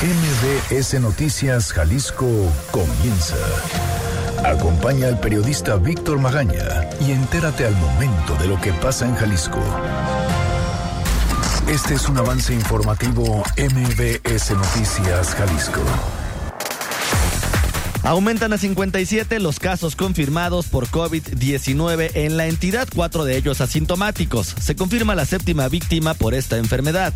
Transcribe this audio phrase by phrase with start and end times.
[0.00, 2.28] MBS Noticias Jalisco
[2.70, 3.34] comienza.
[4.44, 9.58] Acompaña al periodista Víctor Magaña y entérate al momento de lo que pasa en Jalisco.
[11.66, 15.80] Este es un avance informativo MBS Noticias Jalisco.
[18.04, 24.54] Aumentan a 57 los casos confirmados por COVID-19 en la entidad, cuatro de ellos asintomáticos.
[24.60, 27.12] Se confirma la séptima víctima por esta enfermedad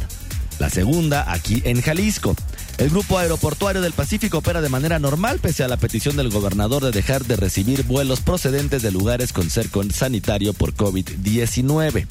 [0.62, 2.36] la segunda aquí en Jalisco.
[2.78, 6.84] El Grupo Aeroportuario del Pacífico opera de manera normal pese a la petición del gobernador
[6.84, 12.06] de dejar de recibir vuelos procedentes de lugares con cerco sanitario por COVID-19.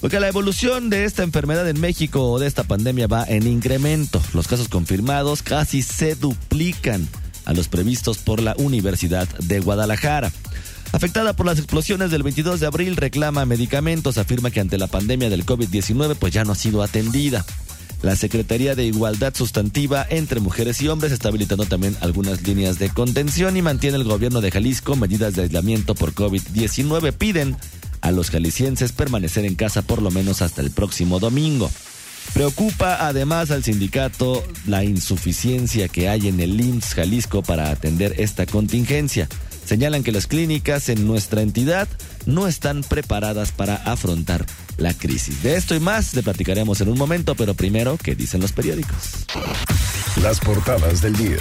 [0.00, 4.20] Porque la evolución de esta enfermedad en México o de esta pandemia va en incremento.
[4.34, 7.06] Los casos confirmados casi se duplican
[7.44, 10.32] a los previstos por la Universidad de Guadalajara.
[10.92, 15.30] Afectada por las explosiones del 22 de abril, reclama medicamentos, afirma que ante la pandemia
[15.30, 17.44] del COVID-19 pues ya no ha sido atendida.
[18.02, 22.88] La Secretaría de Igualdad Sustantiva entre Mujeres y Hombres está habilitando también algunas líneas de
[22.88, 27.12] contención y mantiene el gobierno de Jalisco medidas de aislamiento por COVID-19.
[27.12, 27.56] Piden
[28.00, 31.70] a los jaliscienses permanecer en casa por lo menos hasta el próximo domingo.
[32.32, 38.46] Preocupa además al sindicato la insuficiencia que hay en el IMSS Jalisco para atender esta
[38.46, 39.28] contingencia.
[39.70, 41.86] Señalan que las clínicas en nuestra entidad
[42.26, 44.44] no están preparadas para afrontar
[44.78, 45.44] la crisis.
[45.44, 49.26] De esto y más le platicaremos en un momento, pero primero, ¿qué dicen los periódicos?
[50.24, 51.38] Las portadas del día.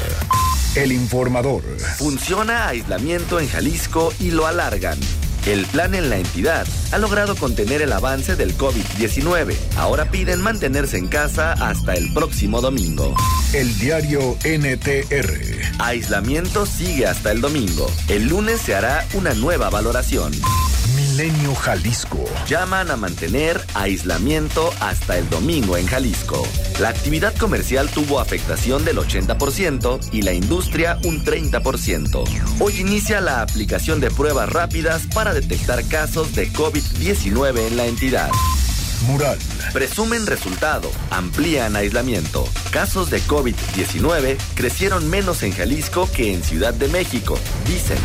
[0.75, 1.63] El informador.
[1.97, 4.99] Funciona aislamiento en Jalisco y lo alargan.
[5.45, 9.55] El plan en la entidad ha logrado contener el avance del COVID-19.
[9.77, 13.15] Ahora piden mantenerse en casa hasta el próximo domingo.
[13.53, 15.79] El diario NTR.
[15.79, 17.89] Aislamiento sigue hasta el domingo.
[18.07, 20.31] El lunes se hará una nueva valoración.
[21.19, 22.23] Milenio Jalisco.
[22.47, 26.47] Llaman a mantener aislamiento hasta el domingo en Jalisco.
[26.79, 32.23] La actividad comercial tuvo afectación del 80% y la industria un 30%.
[32.61, 38.31] Hoy inicia la aplicación de pruebas rápidas para detectar casos de COVID-19 en la entidad.
[39.05, 39.37] Mural.
[39.73, 42.47] Presumen resultado, amplían aislamiento.
[42.71, 47.37] Casos de COVID-19 crecieron menos en Jalisco que en Ciudad de México,
[47.67, 47.97] dicen.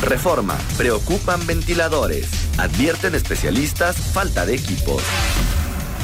[0.00, 0.56] Reforma.
[0.76, 2.28] Preocupan ventiladores.
[2.58, 5.02] Advierten especialistas falta de equipos.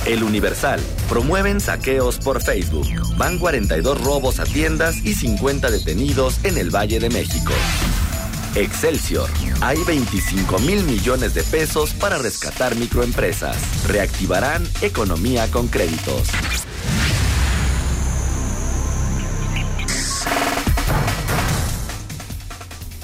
[0.06, 0.80] El Universal.
[1.08, 2.88] Promueven saqueos por Facebook.
[3.16, 7.52] Van 42 robos a tiendas y 50 detenidos en el Valle de México.
[8.54, 9.30] Excelsior.
[9.60, 13.56] Hay 25 mil millones de pesos para rescatar microempresas.
[13.88, 16.28] Reactivarán economía con créditos.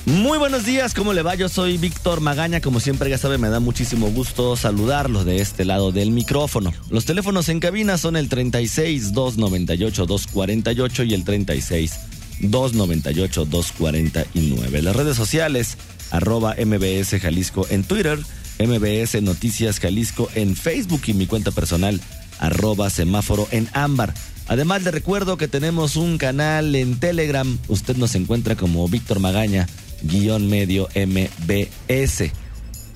[0.09, 1.35] Muy buenos días, ¿cómo le va?
[1.35, 5.67] Yo soy Víctor Magaña, como siempre ya sabe, me da muchísimo gusto saludarlos de este
[5.67, 6.73] lado del micrófono.
[6.89, 11.99] Los teléfonos en cabina son el 36 298 248 y el 36
[12.41, 14.81] 298 249.
[14.81, 15.77] Las redes sociales,
[16.11, 18.19] arroba MBS Jalisco en Twitter,
[18.59, 22.01] MBS Noticias Jalisco en Facebook y mi cuenta personal,
[22.39, 24.15] arroba semáforo en ámbar.
[24.47, 29.69] Además le recuerdo que tenemos un canal en Telegram, usted nos encuentra como Víctor Magaña
[30.03, 32.33] guion medio MBS.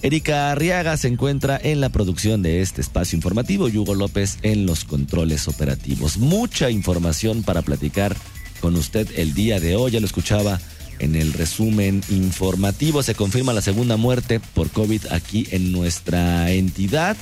[0.03, 4.67] Erika Arriaga se encuentra en la producción de este espacio informativo y Hugo López en
[4.67, 6.19] los controles operativos.
[6.19, 8.17] Mucha información para platicar
[8.61, 9.93] con usted el día de hoy.
[9.93, 10.61] Ya lo escuchaba
[10.99, 13.05] en el resumen informativo.
[13.05, 17.17] Se confirma la segunda muerte por COVID aquí en nuestra entidad.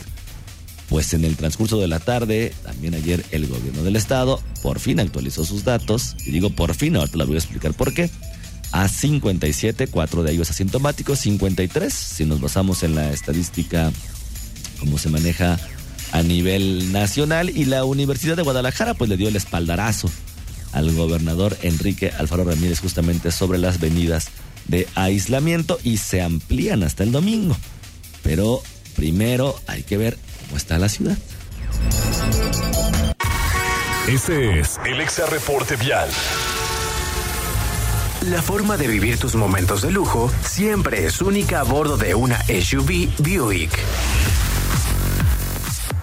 [0.89, 5.01] Pues en el transcurso de la tarde, también ayer el gobierno del estado por fin
[5.01, 6.17] actualizó sus datos.
[6.25, 8.11] Y digo por fin, ahora te la voy a explicar por qué
[8.73, 13.93] a 57, cuatro de ellos asintomáticos, 53, si nos basamos en la estadística,
[14.79, 15.59] como se maneja
[16.13, 20.11] a nivel nacional, y la Universidad de Guadalajara pues le dio el espaldarazo
[20.73, 24.29] al gobernador Enrique Alfaro Ramírez justamente sobre las venidas
[24.67, 27.57] de aislamiento y se amplían hasta el domingo.
[28.23, 28.63] Pero
[28.95, 30.17] primero hay que ver
[30.47, 31.17] cómo está la ciudad.
[34.09, 36.09] Este es el Exa Reporte Vial.
[38.29, 42.39] La forma de vivir tus momentos de lujo siempre es única a bordo de una
[42.45, 43.71] SUV Buick.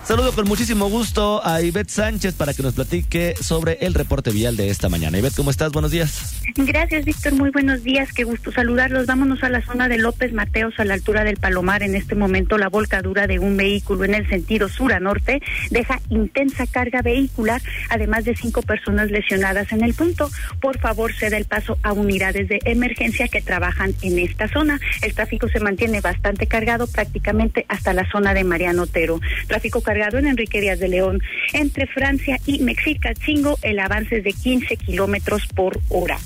[0.08, 4.56] Saludo con muchísimo gusto a Ivette Sánchez para que nos platique sobre el reporte vial
[4.56, 5.18] de esta mañana.
[5.18, 5.74] Ivette, ¿cómo estás?
[5.74, 6.40] Buenos días.
[6.56, 7.34] Gracias, Víctor.
[7.34, 8.14] Muy buenos días.
[8.14, 9.06] Qué gusto saludarlos.
[9.06, 11.84] Vámonos a la zona de López Mateos, a la altura del Palomar.
[11.84, 16.00] En este momento, la volcadura de un vehículo en el sentido sur a norte deja
[16.10, 20.32] intensa carga vehicular, además de cinco personas lesionadas en el punto.
[20.62, 24.80] Por favor, ceda el paso a unidades de emergencia que trabajan en esta zona.
[25.02, 29.20] El tráfico se mantiene bastante cargado prácticamente hasta la zona de Mariano Otero.
[29.50, 31.24] Tráfico cargado cargado en Enrique Díaz de León.
[31.54, 36.20] Entre Francia y Mexicalcingo, el avance es de 15 kilómetros por hora.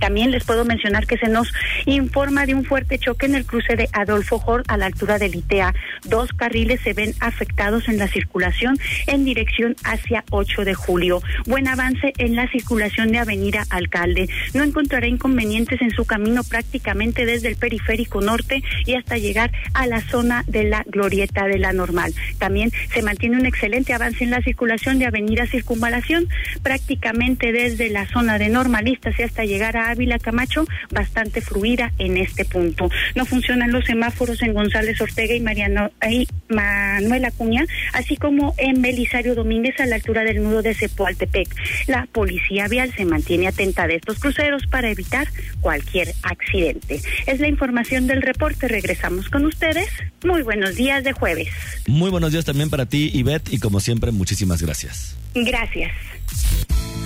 [0.00, 1.52] También les puedo mencionar que se nos
[1.84, 5.28] informa de un fuerte choque en el cruce de Adolfo Hall a la altura de
[5.28, 5.74] Litea.
[6.04, 11.22] Dos carriles se ven afectados en la circulación en dirección hacia 8 de julio.
[11.46, 14.28] Buen avance en la circulación de Avenida Alcalde.
[14.54, 19.86] No encontrará inconvenientes en su camino prácticamente desde el periférico norte y hasta llegar a
[19.86, 22.14] la zona de la glorieta de la normal.
[22.38, 26.28] También se mantiene un excelente avance en la circulación de Avenida Circunvalación,
[26.62, 32.18] prácticamente desde la zona de normalistas y hasta llegar a Ávila Camacho bastante fluida en
[32.18, 32.90] este punto.
[33.14, 37.64] No funcionan los semáforos en González Ortega y, Mariano, y Manuel Acuña,
[37.94, 41.48] así como en Belisario Domínguez a la altura del nudo de Cepoaltepec.
[41.86, 45.28] La policía vial se mantiene atenta de estos cruceros para evitar
[45.60, 47.00] cualquier accidente.
[47.26, 48.68] Es la información del reporte.
[48.68, 49.88] Regresamos con ustedes.
[50.24, 51.48] Muy buenos días de jueves.
[51.86, 55.16] Muy buenos días también para ti, Ivette, y como siempre, muchísimas gracias.
[55.34, 55.92] Gracias.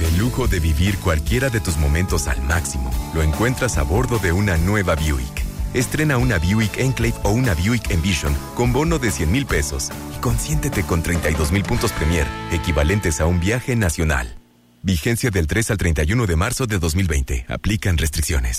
[0.01, 4.33] El lujo de vivir cualquiera de tus momentos al máximo lo encuentras a bordo de
[4.33, 5.45] una nueva Buick.
[5.75, 10.21] Estrena una Buick Enclave o una Buick Envision con bono de 100 mil pesos y
[10.21, 14.37] consiéntete con 32 mil puntos Premier, equivalentes a un viaje nacional.
[14.83, 17.47] Vigencia del 3 al 31 de marzo de 2020.
[17.49, 18.57] Aplican restricciones.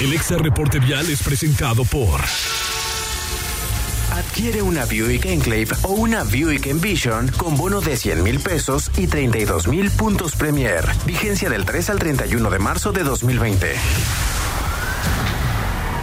[0.00, 2.20] El Exa Reporte Vial es presentado por...
[4.12, 9.06] Adquiere una Buick Enclave o una Buick Envision con bono de 100 mil pesos y
[9.06, 10.84] 32 mil puntos Premier.
[11.06, 13.74] Vigencia del 3 al 31 de marzo de 2020.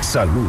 [0.01, 0.47] Salud.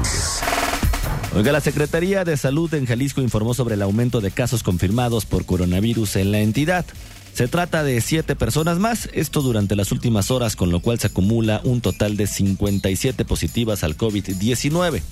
[1.37, 5.45] Oiga, la Secretaría de Salud en Jalisco informó sobre el aumento de casos confirmados por
[5.45, 6.87] coronavirus en la entidad.
[7.35, 11.09] Se trata de siete personas más, esto durante las últimas horas, con lo cual se
[11.09, 15.03] acumula un total de 57 positivas al COVID-19.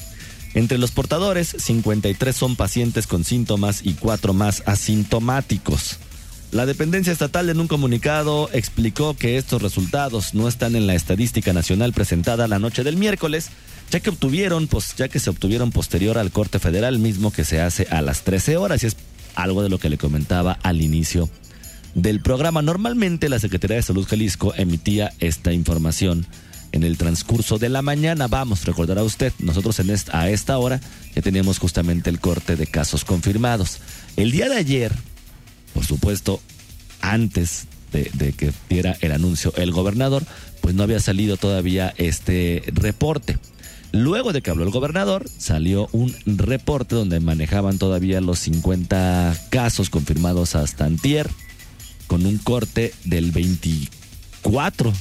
[0.58, 5.99] Entre los portadores, 53 son pacientes con síntomas y cuatro más asintomáticos.
[6.50, 11.52] La dependencia estatal en un comunicado explicó que estos resultados no están en la estadística
[11.52, 13.50] nacional presentada la noche del miércoles,
[13.93, 17.60] ya que obtuvieron, pues, ya que se obtuvieron posterior al corte federal mismo que se
[17.60, 18.96] hace a las 13 horas y es
[19.37, 21.31] algo de lo que le comentaba al inicio
[21.94, 22.62] del programa.
[22.62, 26.26] Normalmente la Secretaría de Salud Jalisco emitía esta información
[26.73, 28.29] en el transcurso de la mañana.
[28.29, 30.81] Vamos, recordará usted, nosotros en esta, a esta hora
[31.15, 33.81] ya teníamos justamente el corte de casos confirmados.
[34.17, 34.93] El día de ayer,
[35.75, 36.41] por supuesto,
[37.00, 40.25] antes de, de que diera el anuncio el gobernador,
[40.61, 43.38] pues no había salido todavía este reporte.
[43.91, 49.88] Luego de que habló el gobernador, salió un reporte donde manejaban todavía los 50 casos
[49.88, 51.31] confirmados hasta antier,
[52.06, 53.98] con un corte del 24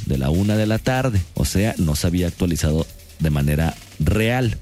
[0.05, 1.21] de la una de la tarde.
[1.33, 2.85] O sea, no se había actualizado
[3.19, 4.57] de manera real.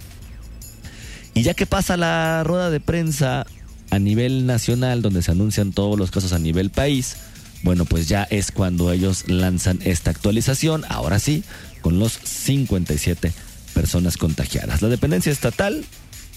[1.33, 3.45] Y ya que pasa la rueda de prensa
[3.89, 7.18] a nivel nacional, donde se anuncian todos los casos a nivel país,
[7.63, 11.44] bueno, pues ya es cuando ellos lanzan esta actualización, ahora sí,
[11.81, 13.33] con los 57
[13.74, 14.81] personas contagiadas.
[14.81, 15.83] La dependencia estatal,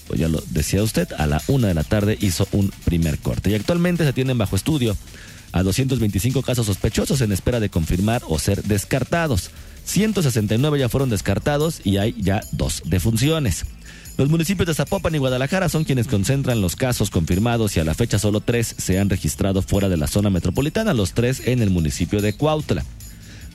[0.09, 3.51] pues ya lo decía usted, a la una de la tarde hizo un primer corte
[3.51, 4.97] y actualmente se tienen bajo estudio
[5.53, 9.51] a 225 casos sospechosos en espera de confirmar o ser descartados.
[9.85, 13.65] 169 ya fueron descartados y hay ya dos defunciones.
[14.19, 17.95] Los municipios de Zapopan y Guadalajara son quienes concentran los casos confirmados y a la
[17.95, 21.71] fecha solo tres se han registrado fuera de la zona metropolitana, los tres en el
[21.71, 22.85] municipio de Cuautla.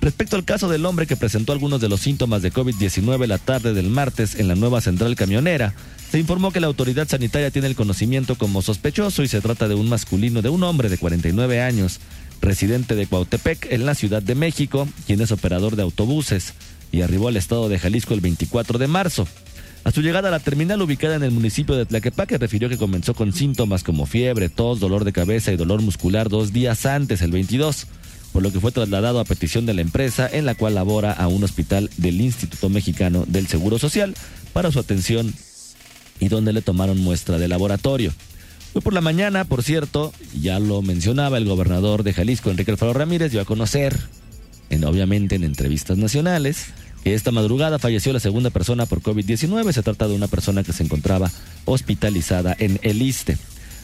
[0.03, 3.73] Respecto al caso del hombre que presentó algunos de los síntomas de COVID-19 la tarde
[3.73, 5.73] del martes en la nueva central camionera,
[6.11, 9.75] se informó que la autoridad sanitaria tiene el conocimiento como sospechoso y se trata de
[9.75, 12.01] un masculino de un hombre de 49 años,
[12.41, 16.53] residente de Cuautepec en la Ciudad de México, quien es operador de autobuses
[16.91, 19.25] y arribó al estado de Jalisco el 24 de marzo.
[19.85, 23.13] A su llegada a la terminal ubicada en el municipio de Tlaquepaque refirió que comenzó
[23.13, 27.31] con síntomas como fiebre, tos, dolor de cabeza y dolor muscular dos días antes, el
[27.31, 27.87] 22
[28.33, 31.27] por lo que fue trasladado a petición de la empresa en la cual labora a
[31.27, 34.15] un hospital del Instituto Mexicano del Seguro Social
[34.51, 35.33] para su atención
[36.19, 38.11] y donde le tomaron muestra de laboratorio.
[38.73, 40.11] Hoy por la mañana, por cierto,
[40.41, 43.95] ya lo mencionaba el gobernador de Jalisco, Enrique Alfaro Ramírez, dio a conocer,
[44.71, 46.67] en, obviamente en entrevistas nacionales,
[47.03, 49.71] que esta madrugada falleció la segunda persona por COVID-19.
[49.73, 51.31] Se trata de una persona que se encontraba
[51.65, 53.37] hospitalizada en el ISTE.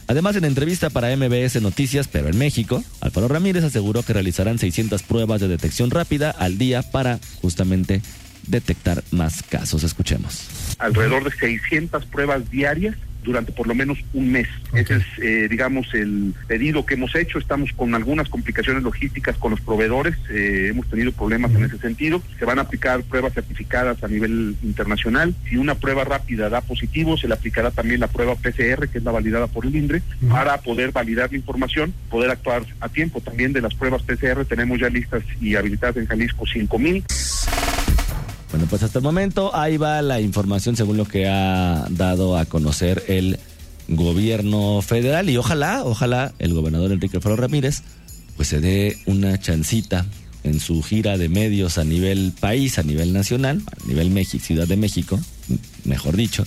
[0.06, 5.02] Además, en entrevista para MBS Noticias, pero en México, Alfaro Ramírez aseguró que realizarán 600
[5.02, 8.02] pruebas de detección rápida al día para justamente
[8.46, 9.84] detectar más casos.
[9.84, 10.76] Escuchemos.
[10.78, 14.48] Alrededor de 600 pruebas diarias durante por lo menos un mes.
[14.74, 17.38] Ese es, eh, digamos, el pedido que hemos hecho.
[17.38, 20.14] Estamos con algunas complicaciones logísticas con los proveedores.
[20.30, 22.22] Eh, hemos tenido problemas en ese sentido.
[22.38, 25.34] Se van a aplicar pruebas certificadas a nivel internacional.
[25.48, 29.04] Si una prueba rápida da positivo, se le aplicará también la prueba PCR, que es
[29.04, 33.20] la validada por el INDRE, para poder validar la información, poder actuar a tiempo.
[33.20, 37.04] También de las pruebas PCR tenemos ya listas y habilitadas en Jalisco 5000.
[38.50, 42.46] Bueno, pues hasta el momento ahí va la información según lo que ha dado a
[42.46, 43.38] conocer el
[43.88, 47.82] gobierno federal y ojalá, ojalá el gobernador Enrique Alfaro Ramírez
[48.36, 50.06] pues se dé una chancita
[50.42, 54.66] en su gira de medios a nivel país, a nivel nacional, a nivel México, Ciudad
[54.66, 55.20] de México,
[55.84, 56.46] mejor dicho,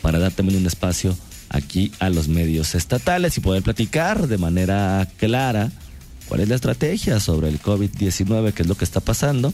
[0.00, 1.16] para dar también un espacio
[1.48, 5.70] aquí a los medios estatales y poder platicar de manera clara
[6.28, 9.52] cuál es la estrategia sobre el COVID-19, qué es lo que está pasando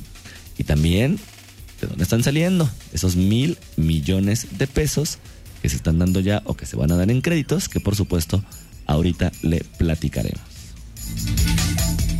[0.58, 1.18] y también
[1.80, 5.18] de dónde están saliendo esos mil millones de pesos
[5.62, 7.96] que se están dando ya o que se van a dar en créditos, que por
[7.96, 8.42] supuesto
[8.86, 10.40] ahorita le platicaremos.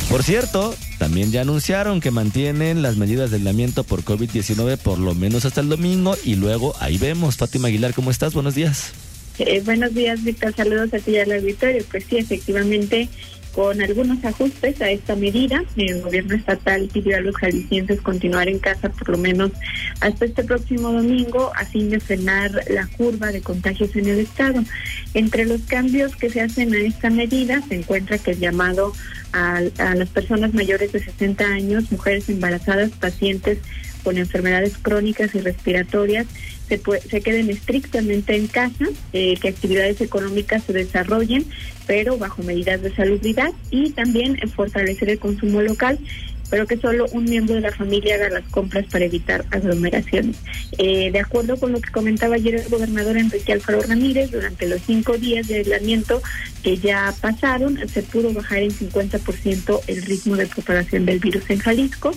[0.09, 5.13] Por cierto, también ya anunciaron que mantienen las medidas de aislamiento por COVID-19 por lo
[5.13, 7.37] menos hasta el domingo y luego ahí vemos.
[7.37, 8.33] Fátima Aguilar, ¿cómo estás?
[8.33, 8.91] Buenos días.
[9.37, 10.53] Eh, buenos días, Víctor.
[10.55, 11.85] Saludos a ti al auditorio.
[11.91, 13.07] Pues sí, efectivamente,
[13.59, 15.61] con algunos ajustes a esta medida.
[15.75, 19.51] El gobierno estatal pidió a los jaliscienses continuar en casa por lo menos
[19.99, 24.63] hasta este próximo domingo, a fin de frenar la curva de contagios en el estado.
[25.13, 28.93] Entre los cambios que se hacen a esta medida se encuentra que el llamado
[29.33, 33.57] a, a las personas mayores de 60 años, mujeres embarazadas, pacientes
[34.05, 36.27] con enfermedades crónicas y respiratorias,
[36.69, 41.45] se, se queden estrictamente en casa, eh, que actividades económicas se desarrollen,
[41.87, 45.99] pero bajo medidas de salubridad y también fortalecer el consumo local
[46.49, 50.37] pero que solo un miembro de la familia haga las compras para evitar aglomeraciones.
[50.77, 54.81] Eh, de acuerdo con lo que comentaba ayer el gobernador Enrique Alfaro Ramírez, durante los
[54.81, 56.21] cinco días de aislamiento
[56.63, 61.59] que ya pasaron, se pudo bajar en 50% el ritmo de propagación del virus en
[61.59, 62.11] Jalisco.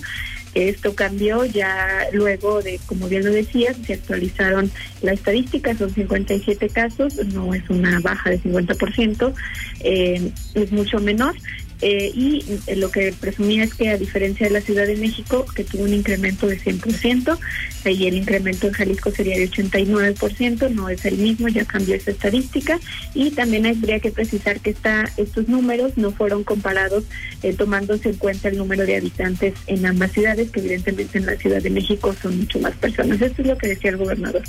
[0.54, 6.68] Esto cambió ya luego de, como bien lo decías, se actualizaron la estadística, son 57
[6.68, 9.32] casos, no es una baja de 50%,
[9.80, 11.34] eh, es mucho menor.
[11.82, 12.44] Eh, y
[12.76, 15.92] lo que presumía es que a diferencia de la Ciudad de México, que tuvo un
[15.92, 17.38] incremento de 100%,
[17.84, 22.12] y el incremento en Jalisco sería de 89%, no es el mismo, ya cambió esa
[22.12, 22.78] estadística.
[23.14, 27.04] Y también habría que precisar que está, estos números no fueron comparados
[27.42, 31.36] eh, tomándose en cuenta el número de habitantes en ambas ciudades, que evidentemente en la
[31.36, 33.20] Ciudad de México son mucho más personas.
[33.20, 34.42] Esto es lo que decía el gobernador.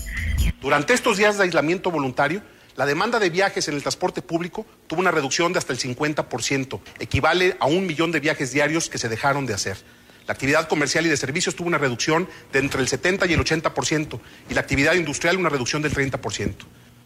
[0.61, 2.41] Durante estos días de aislamiento voluntario,
[2.75, 6.79] la demanda de viajes en el transporte público tuvo una reducción de hasta el 50%,
[6.99, 9.77] equivale a un millón de viajes diarios que se dejaron de hacer.
[10.25, 13.39] La actividad comercial y de servicios tuvo una reducción de entre el 70 y el
[13.43, 16.55] 80% y la actividad industrial una reducción del 30%.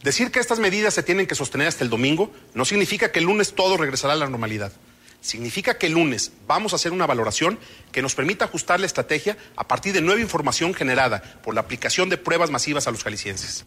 [0.04, 3.26] Decir que estas medidas se tienen que sostener hasta el domingo no significa que el
[3.26, 4.72] lunes todo regresará a la normalidad.
[5.20, 7.60] Significa que el lunes vamos a hacer una valoración
[7.92, 12.08] que nos permita ajustar la estrategia a partir de nueva información generada por la aplicación
[12.08, 13.64] de pruebas masivas a los jaliscienses.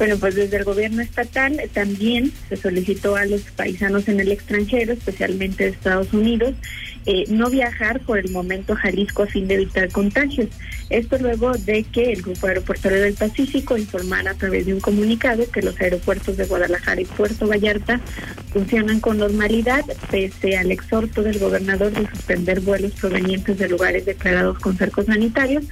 [0.00, 4.94] Bueno, pues desde el gobierno estatal también se solicitó a los paisanos en el extranjero,
[4.94, 6.54] especialmente de Estados Unidos,
[7.04, 10.48] eh, no viajar por el momento a Jalisco a fin de evitar contagios.
[10.88, 15.50] Esto luego de que el Grupo Aeroportuario del Pacífico informara a través de un comunicado
[15.50, 18.00] que los aeropuertos de Guadalajara y Puerto Vallarta
[18.54, 24.58] funcionan con normalidad, pese al exhorto del gobernador de suspender vuelos provenientes de lugares declarados
[24.60, 25.64] con cercos sanitarios,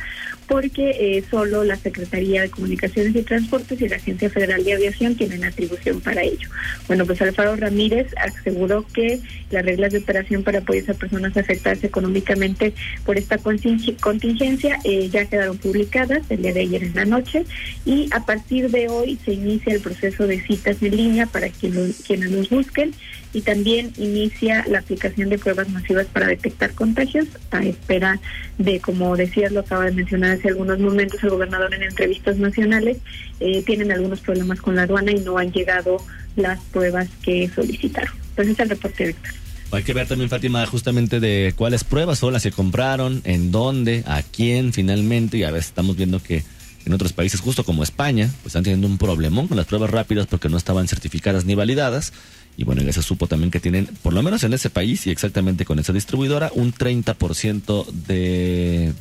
[0.48, 5.14] porque eh, solo la Secretaría de Comunicaciones y Transportes y la Agencia Federal de Aviación
[5.14, 6.48] tienen atribución para ello.
[6.88, 11.84] Bueno, pues Alfaro Ramírez aseguró que las reglas de operación para apoyar a personas afectadas
[11.84, 12.72] económicamente
[13.04, 17.44] por esta contingencia eh, ya quedaron publicadas el día de ayer en la noche
[17.84, 22.02] y a partir de hoy se inicia el proceso de citas en línea para quienes,
[22.06, 22.92] quienes nos busquen
[23.32, 28.20] y también inicia la aplicación de pruebas masivas para detectar contagios a espera
[28.58, 32.99] de, como decías, lo acaba de mencionar hace algunos momentos el gobernador en entrevistas nacionales,
[33.40, 35.99] eh, tienen algunos problemas con la aduana y no han llegado
[36.37, 38.12] las pruebas que solicitaron.
[38.30, 39.32] Entonces es el reporte, Víctor.
[39.70, 44.02] Hay que ver también, Fátima, justamente de cuáles pruebas son las que compraron, en dónde,
[44.06, 46.42] a quién finalmente, y a veces estamos viendo que
[46.87, 50.26] en otros países, justo como España, pues están teniendo un problemón con las pruebas rápidas
[50.26, 52.14] porque no estaban certificadas ni validadas.
[52.58, 55.10] Y bueno, ya se supo también que tienen, por lo menos en ese país y
[55.10, 58.92] exactamente con esa distribuidora, un 30% de,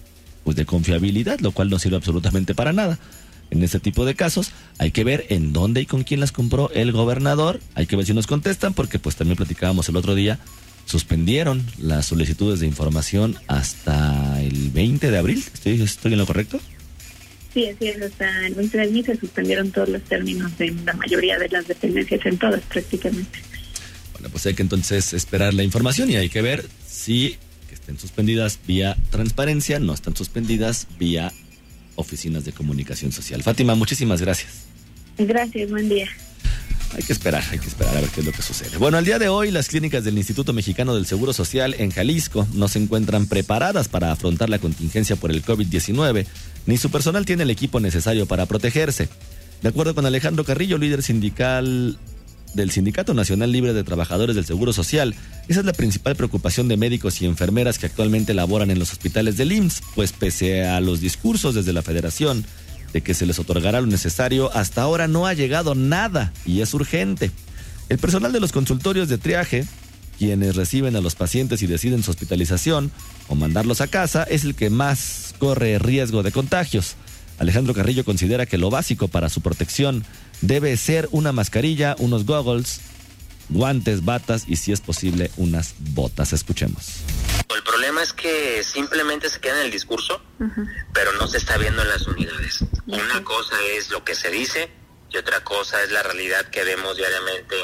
[0.44, 3.00] pues de confiabilidad, lo cual no sirve absolutamente para nada.
[3.50, 6.70] En este tipo de casos hay que ver en dónde y con quién las compró
[6.70, 7.60] el gobernador.
[7.74, 10.38] Hay que ver si nos contestan porque pues también platicábamos el otro día.
[10.86, 15.44] Suspendieron las solicitudes de información hasta el 20 de abril.
[15.52, 16.60] ¿Estoy, estoy en lo correcto?
[17.58, 18.00] Sí, así es.
[18.00, 21.68] Hasta el 20 de mí se suspendieron todos los términos de la mayoría de las
[21.68, 23.40] dependencias, en todas prácticamente.
[24.14, 27.36] Bueno, pues hay que entonces esperar la información y hay que ver si
[27.68, 31.32] que estén suspendidas vía transparencia, no están suspendidas vía
[31.96, 33.42] oficinas de comunicación social.
[33.42, 34.68] Fátima, muchísimas gracias.
[35.18, 36.08] Gracias, buen día.
[36.96, 38.78] Hay que esperar, hay que esperar a ver qué es lo que sucede.
[38.78, 42.48] Bueno, al día de hoy las clínicas del Instituto Mexicano del Seguro Social en Jalisco
[42.54, 46.26] no se encuentran preparadas para afrontar la contingencia por el COVID-19,
[46.66, 49.10] ni su personal tiene el equipo necesario para protegerse.
[49.62, 51.98] De acuerdo con Alejandro Carrillo, líder sindical
[52.54, 55.14] del Sindicato Nacional Libre de Trabajadores del Seguro Social,
[55.48, 59.38] esa es la principal preocupación de médicos y enfermeras que actualmente laboran en los hospitales
[59.38, 62.46] del IMSS, pues pese a los discursos desde la federación,
[62.94, 66.74] de que se les otorgará lo necesario, hasta ahora no ha llegado nada y es
[66.74, 67.32] urgente.
[67.90, 69.66] El personal de los consultorios de triaje,
[70.18, 72.92] quienes reciben a los pacientes y deciden su hospitalización
[73.28, 76.96] o mandarlos a casa, es el que más corre riesgo de contagios.
[77.40, 80.04] Alejandro Carrillo considera que lo básico para su protección
[80.42, 82.82] debe ser una mascarilla, unos goggles,
[83.50, 86.34] guantes, batas y si es posible unas botas.
[86.34, 87.02] Escuchemos.
[87.56, 90.22] El problema es que simplemente se queda en el discurso,
[90.94, 92.64] pero no se está viendo en las unidades.
[92.86, 94.70] Una cosa es lo que se dice
[95.10, 97.56] y otra cosa es la realidad que vemos diariamente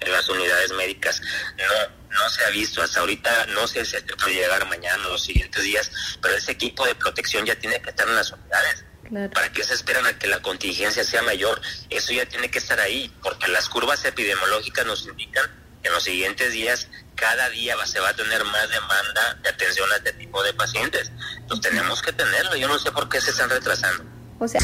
[0.00, 1.20] en las unidades médicas.
[1.56, 5.22] No, no se ha visto hasta ahorita, no sé si puede llegar mañana o los
[5.22, 5.90] siguientes días,
[6.20, 8.84] pero ese equipo de protección ya tiene que estar en las unidades.
[9.10, 11.60] ¿Para qué se esperan a que la contingencia sea mayor?
[11.90, 15.44] Eso ya tiene que estar ahí, porque las curvas epidemiológicas nos indican
[15.82, 19.48] que en los siguientes días, cada día va, se va a tener más demanda de
[19.48, 21.10] atención a este tipo de pacientes.
[21.38, 22.56] Entonces tenemos que tenerlo.
[22.56, 24.04] Yo no sé por qué se están retrasando.
[24.38, 24.60] O sea.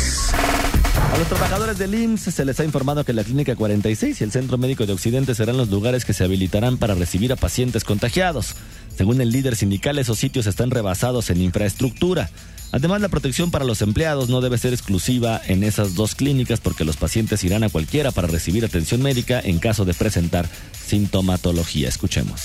[1.13, 4.33] A los trabajadores del IMSS se les ha informado que la Clínica 46 y el
[4.33, 8.55] Centro Médico de Occidente serán los lugares que se habilitarán para recibir a pacientes contagiados.
[8.97, 12.31] Según el líder sindical, esos sitios están rebasados en infraestructura.
[12.75, 16.85] Además, la protección para los empleados no debe ser exclusiva en esas dos clínicas porque
[16.85, 21.89] los pacientes irán a cualquiera para recibir atención médica en caso de presentar sintomatología.
[21.89, 22.43] Escuchemos.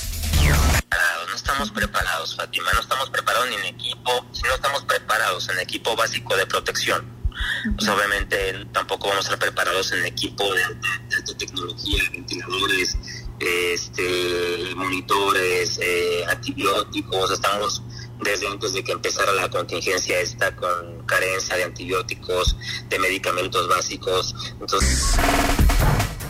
[1.27, 5.59] No estamos preparados, Fátima, no estamos preparados ni en equipo, si no estamos preparados en
[5.62, 7.03] equipo básico de protección.
[7.75, 10.62] Pues obviamente tampoco vamos a estar preparados en equipo de,
[11.25, 12.95] de, tecnología, ventiladores,
[13.39, 17.81] este, monitores, eh, antibióticos, estamos
[18.24, 22.55] desde antes de que empezara la contingencia esta con carencia de antibióticos,
[22.90, 24.36] de medicamentos básicos.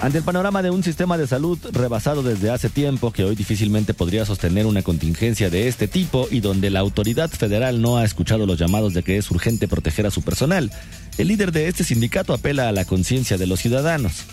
[0.02, 3.94] Ante el panorama de un sistema de salud rebasado desde hace tiempo que hoy difícilmente
[3.94, 8.46] podría sostener una contingencia de este tipo y donde la autoridad federal no ha escuchado
[8.46, 10.72] los llamados de que es urgente proteger a su personal,
[11.18, 14.24] el líder de este sindicato apela a la conciencia de los ciudadanos.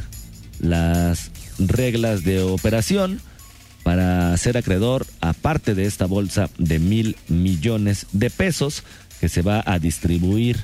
[0.60, 3.20] las reglas de operación
[3.82, 8.84] para ser acreedor, aparte de esta bolsa de mil millones de pesos
[9.20, 10.60] que se va a distribuir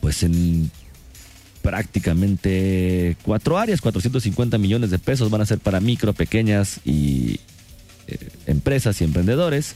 [0.00, 0.72] pues en
[1.62, 7.40] prácticamente cuatro áreas, 450 millones de pesos van a ser para micro, pequeñas y
[8.06, 9.74] eh, empresas y emprendedores.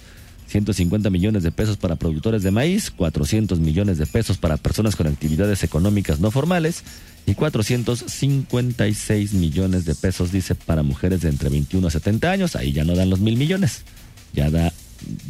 [0.48, 5.06] 150 millones de pesos para productores de maíz, 400 millones de pesos para personas con
[5.06, 6.84] actividades económicas no formales
[7.24, 12.54] y 456 millones de pesos, dice, para mujeres de entre 21 a 70 años.
[12.54, 13.84] Ahí ya no dan los mil millones,
[14.34, 14.72] ya da,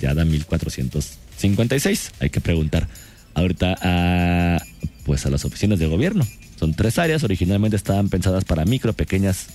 [0.01, 2.13] ya da 1456.
[2.19, 2.89] Hay que preguntar
[3.35, 4.63] ahorita a,
[5.05, 6.27] pues a las oficinas de gobierno.
[6.59, 9.47] Son tres áreas, originalmente estaban pensadas para micro, pequeñas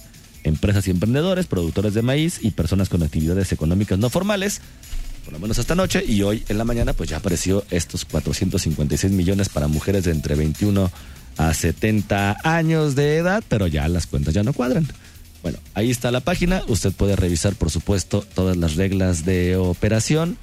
[0.44, 4.62] empresas y emprendedores, productores de maíz y personas con actividades económicas no formales
[5.28, 9.12] por lo menos esta noche, y hoy en la mañana pues ya apareció estos 456
[9.12, 10.90] millones para mujeres de entre 21
[11.36, 14.88] a 70 años de edad, pero ya las cuentas ya no cuadran.
[15.44, 20.38] Bueno, ahí está la página, usted puede revisar por supuesto todas las reglas de operación,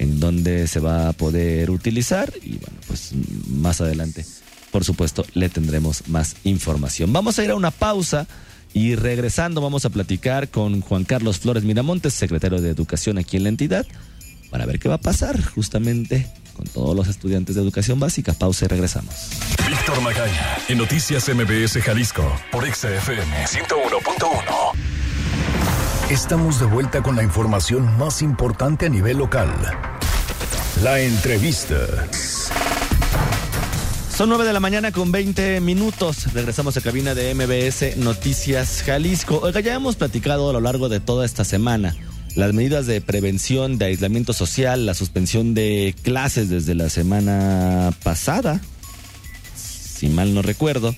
[0.00, 3.12] en donde se va a poder utilizar y bueno, pues
[3.48, 4.24] más adelante
[4.70, 7.12] por supuesto le tendremos más información.
[7.12, 8.26] Vamos a ir a una pausa.
[8.72, 13.42] Y regresando vamos a platicar con Juan Carlos Flores Miramontes, secretario de Educación aquí en
[13.42, 13.84] la entidad,
[14.48, 18.32] para ver qué va a pasar justamente con todos los estudiantes de educación básica.
[18.32, 19.30] Pausa y regresamos.
[19.68, 24.89] Víctor Magaña, en Noticias MBS Jalisco, por XFM 101.1.
[26.10, 29.48] Estamos de vuelta con la información más importante a nivel local.
[30.82, 31.76] La entrevista.
[34.12, 36.32] Son 9 de la mañana con 20 minutos.
[36.32, 39.38] Regresamos a cabina de MBS Noticias Jalisco.
[39.40, 41.94] Oiga, ya hemos platicado a lo largo de toda esta semana
[42.34, 48.60] las medidas de prevención, de aislamiento social, la suspensión de clases desde la semana pasada,
[49.54, 50.92] si mal no recuerdo,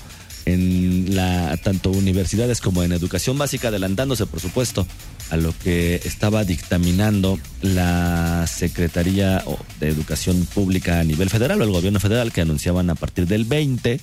[0.44, 4.86] en la tanto universidades como en educación básica, adelantándose, por supuesto,
[5.30, 9.44] a lo que estaba dictaminando la Secretaría
[9.80, 13.44] de Educación Pública a nivel federal o el gobierno federal que anunciaban a partir del
[13.44, 14.00] 20.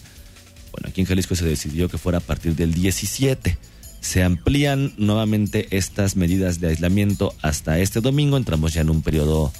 [0.72, 3.58] Bueno, aquí en Jalisco se decidió que fuera a partir del 17.
[4.02, 8.38] Se amplían nuevamente estas medidas de aislamiento hasta este domingo.
[8.38, 9.52] Entramos ya en un periodo,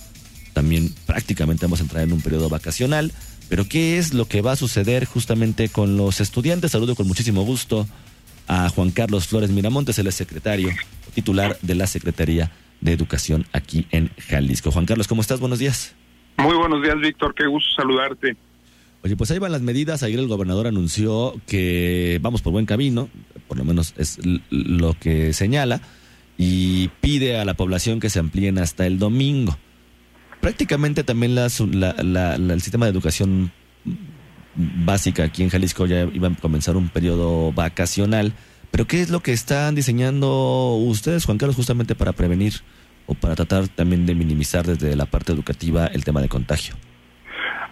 [0.54, 3.12] también prácticamente vamos a entrar en un periodo vacacional.
[3.50, 6.70] Pero ¿qué es lo que va a suceder justamente con los estudiantes?
[6.70, 7.88] Saludo con muchísimo gusto
[8.48, 10.70] a Juan Carlos Flores Miramontes, el secretario
[11.16, 14.70] titular de la Secretaría de Educación aquí en Jalisco.
[14.70, 15.40] Juan Carlos, ¿cómo estás?
[15.40, 15.96] Buenos días.
[16.38, 17.34] Muy buenos días, Víctor.
[17.34, 18.38] Qué gusto saludarte.
[19.04, 20.04] Oye, pues ahí van las medidas.
[20.04, 23.10] Ayer el gobernador anunció que vamos por buen camino,
[23.48, 24.20] por lo menos es
[24.52, 25.82] lo que señala,
[26.38, 29.58] y pide a la población que se amplíen hasta el domingo.
[30.42, 33.52] Prácticamente también la, el sistema de educación
[34.56, 38.34] básica aquí en Jalisco ya iba a comenzar un periodo vacacional
[38.72, 42.54] pero ¿qué es lo que están diseñando ustedes, Juan Carlos, justamente para prevenir
[43.08, 46.76] o para tratar también de minimizar desde la parte educativa el tema de contagio?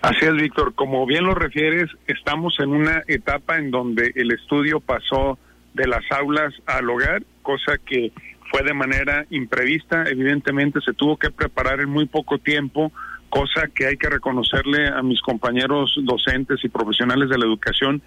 [0.01, 0.73] Así es, Víctor.
[0.73, 5.37] Como bien lo refieres, estamos en una etapa en donde el estudio pasó
[5.73, 8.11] de las aulas al hogar, cosa que
[8.51, 10.03] fue de manera imprevista.
[10.09, 12.91] Evidentemente se tuvo que preparar en muy poco tiempo,
[13.29, 18.01] cosa que hay que reconocerle a mis compañeros docentes y profesionales de la educación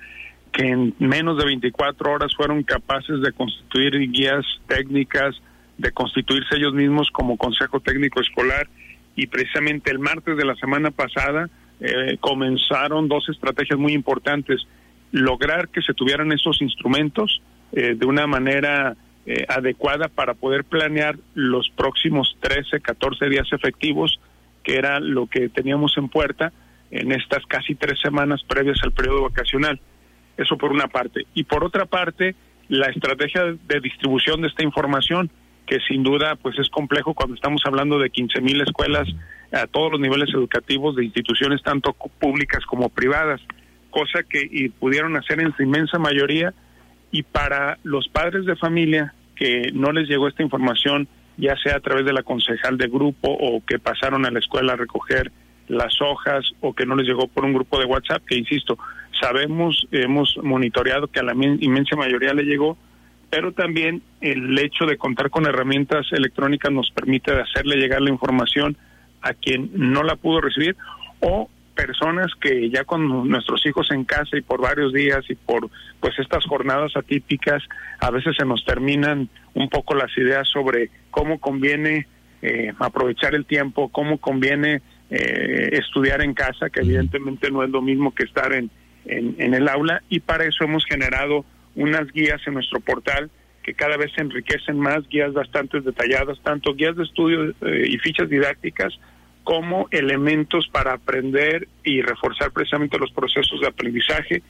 [0.52, 5.36] que en menos de 24 horas fueron capaces de constituir guías técnicas,
[5.78, 8.68] de constituirse ellos mismos como Consejo Técnico Escolar
[9.16, 11.48] y precisamente el martes de la semana pasada
[11.80, 14.60] eh, comenzaron dos estrategias muy importantes.
[15.12, 17.40] Lograr que se tuvieran esos instrumentos
[17.72, 24.18] eh, de una manera eh, adecuada para poder planear los próximos 13, 14 días efectivos,
[24.62, 26.52] que era lo que teníamos en puerta
[26.90, 29.80] en estas casi tres semanas previas al periodo vacacional.
[30.36, 31.26] Eso por una parte.
[31.34, 32.34] Y por otra parte,
[32.68, 35.30] la estrategia de distribución de esta información,
[35.66, 39.06] que sin duda pues es complejo cuando estamos hablando de 15 mil escuelas
[39.52, 43.40] a todos los niveles educativos de instituciones tanto públicas como privadas,
[43.90, 46.54] cosa que y pudieron hacer en su inmensa mayoría
[47.10, 51.80] y para los padres de familia que no les llegó esta información, ya sea a
[51.80, 55.32] través de la concejal de grupo o que pasaron a la escuela a recoger
[55.68, 58.76] las hojas o que no les llegó por un grupo de WhatsApp, que insisto,
[59.20, 62.76] sabemos, hemos monitoreado que a la inmensa mayoría le llegó,
[63.30, 68.76] pero también el hecho de contar con herramientas electrónicas nos permite hacerle llegar la información
[69.22, 70.76] a quien no la pudo recibir
[71.20, 71.48] o
[71.80, 76.18] personas que ya con nuestros hijos en casa y por varios días y por pues
[76.18, 77.62] estas jornadas atípicas
[78.00, 82.06] a veces se nos terminan un poco las ideas sobre cómo conviene
[82.42, 87.82] eh, aprovechar el tiempo, cómo conviene eh, estudiar en casa, que evidentemente no es lo
[87.82, 88.70] mismo que estar en,
[89.06, 93.30] en, el aula, y para eso hemos generado unas guías en nuestro portal
[93.62, 97.98] que cada vez se enriquecen más, guías bastante detalladas, tanto guías de estudio eh, y
[97.98, 98.98] fichas didácticas,
[99.44, 104.42] como elementos para aprender y reforzar precisamente los procesos de aprendizaje.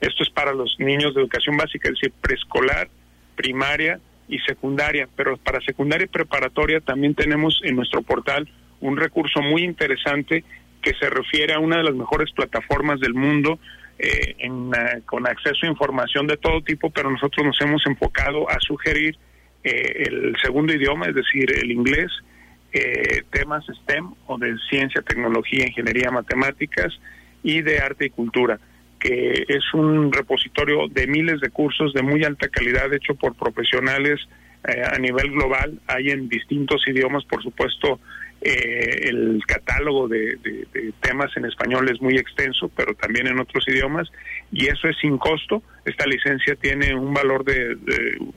[0.00, 2.88] Esto es para los niños de educación básica, es decir, preescolar,
[3.36, 8.48] primaria y secundaria, pero para secundaria y preparatoria también tenemos en nuestro portal
[8.80, 10.44] un recurso muy interesante
[10.82, 13.58] que se refiere a una de las mejores plataformas del mundo
[13.98, 14.70] eh, en,
[15.06, 19.16] con acceso a información de todo tipo, pero nosotros nos hemos enfocado a sugerir
[19.64, 22.12] eh, el segundo idioma, es decir, el inglés,
[22.72, 26.98] eh, temas STEM o de ciencia, tecnología, ingeniería, matemáticas
[27.42, 28.58] y de arte y cultura,
[29.00, 34.20] que es un repositorio de miles de cursos de muy alta calidad hecho por profesionales
[34.64, 35.80] a nivel global.
[35.86, 38.00] Hay en distintos idiomas, por supuesto,
[38.40, 40.38] eh, el catálogo de,
[41.00, 44.08] temas en español es muy extenso, pero también en otros idiomas,
[44.52, 45.62] y eso es sin costo.
[45.84, 47.76] Esta licencia tiene un valor de,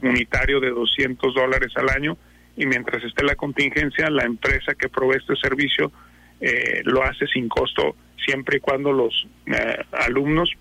[0.01, 2.17] unitario de 200 dólares al año,
[2.61, 5.91] y mientras esté la contingencia, la empresa que provee este servicio
[6.39, 10.51] eh, lo hace sin costo, siempre y cuando los eh, alumnos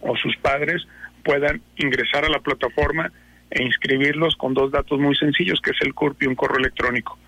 [0.00, 0.86] o sus padres
[1.22, 3.12] puedan ingresar a la plataforma
[3.50, 7.18] e inscribirlos con dos datos muy sencillos, que es el CURP y un correo electrónico.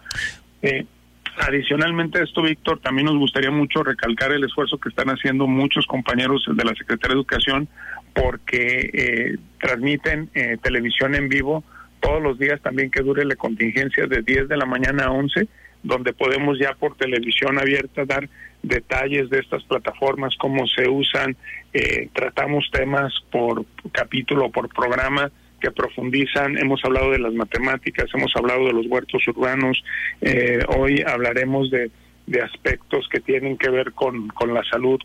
[1.38, 5.86] Adicionalmente a esto, Víctor, también nos gustaría mucho recalcar el esfuerzo que están haciendo muchos
[5.86, 7.68] compañeros de la Secretaría de Educación
[8.14, 11.64] porque eh, transmiten eh, televisión en vivo
[12.00, 15.46] todos los días también que dure la contingencia de 10 de la mañana a 11,
[15.82, 18.28] donde podemos ya por televisión abierta dar
[18.62, 21.36] detalles de estas plataformas, cómo se usan,
[21.72, 28.34] eh, tratamos temas por capítulo, por programa que profundizan, hemos hablado de las matemáticas, hemos
[28.34, 29.82] hablado de los huertos urbanos,
[30.22, 31.90] eh, hoy hablaremos de,
[32.26, 35.00] de aspectos que tienen que ver con, con la salud,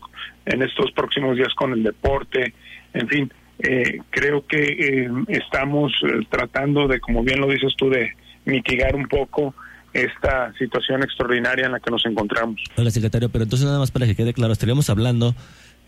[0.46, 2.54] en estos próximos días con el deporte,
[2.94, 7.88] en fin, eh, creo que eh, estamos eh, tratando de, como bien lo dices tú,
[7.88, 8.10] de
[8.44, 9.54] mitigar un poco
[9.92, 12.60] esta situación extraordinaria en la que nos encontramos.
[12.76, 15.34] Hola, secretario, pero entonces nada más para que quede claro, estaríamos hablando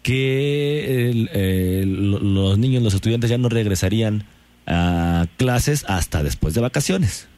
[0.03, 1.27] que
[1.85, 4.25] los niños, los estudiantes ya no regresarían
[4.67, 7.29] a clases hasta después de vacaciones.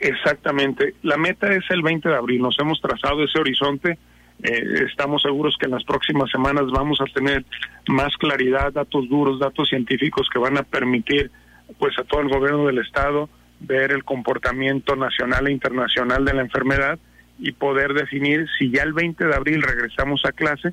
[0.00, 0.94] Exactamente.
[1.02, 2.42] La meta es el 20 de abril.
[2.42, 3.98] Nos hemos trazado ese horizonte
[4.42, 7.44] eh, estamos seguros que en las próximas semanas vamos a tener
[7.88, 11.30] más claridad, datos duros, datos científicos que van a permitir
[11.78, 13.28] pues a todo el gobierno del estado
[13.60, 16.98] ver el comportamiento nacional e internacional de la enfermedad
[17.40, 20.72] y poder definir si ya el 20 de abril regresamos a clase,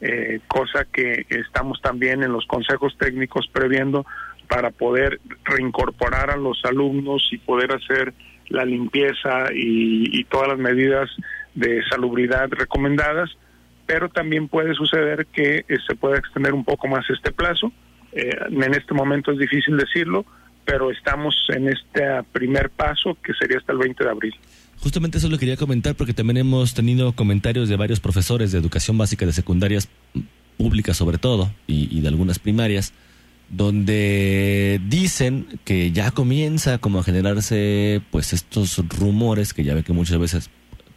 [0.00, 4.06] eh, cosa que estamos también en los consejos técnicos previendo
[4.48, 8.14] para poder reincorporar a los alumnos y poder hacer
[8.48, 11.10] la limpieza y todas las medidas
[11.54, 13.30] de salubridad recomendadas,
[13.86, 17.72] pero también puede suceder que eh, se pueda extender un poco más este plazo.
[18.12, 20.24] Eh, en este momento es difícil decirlo,
[20.64, 24.34] pero estamos en este primer paso que sería hasta el 20 de abril.
[24.78, 28.98] Justamente eso lo quería comentar porque también hemos tenido comentarios de varios profesores de educación
[28.98, 29.88] básica de secundarias
[30.56, 32.92] públicas sobre todo y, y de algunas primarias
[33.48, 39.92] donde dicen que ya comienza como a generarse pues estos rumores que ya ve que
[39.92, 40.50] muchas veces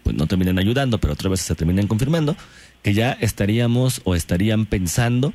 [0.06, 2.36] pues no terminan ayudando, pero otras veces se terminan confirmando,
[2.84, 5.34] que ya estaríamos o estarían pensando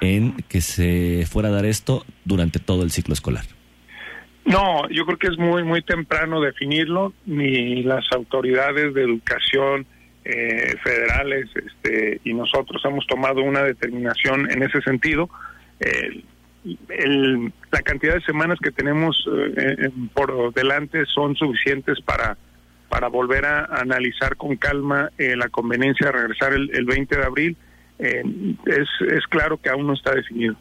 [0.00, 3.44] en que se fuera a dar esto durante todo el ciclo escolar.
[4.46, 9.84] No, yo creo que es muy, muy temprano definirlo, ni las autoridades de educación
[10.24, 15.28] eh, federales este, y nosotros hemos tomado una determinación en ese sentido.
[16.64, 22.38] la cantidad de semanas que tenemos eh, por delante son suficientes para
[22.88, 27.56] para volver a analizar con calma eh, la conveniencia de regresar el, 20 de abril.
[27.98, 28.22] Eh,
[28.66, 30.56] es, es claro que aún no está definido.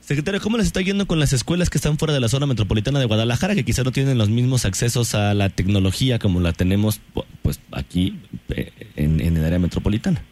[0.00, 2.98] Secretario, ¿cómo les está yendo con las escuelas que están fuera de la zona metropolitana
[2.98, 7.00] de Guadalajara, que quizás no tienen los mismos accesos a la tecnología como la tenemos
[7.42, 10.22] pues aquí eh, en, en el área metropolitana?